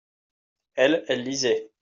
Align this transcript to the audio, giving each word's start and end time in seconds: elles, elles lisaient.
elles, 0.73 1.05
elles 1.09 1.21
lisaient. 1.25 1.69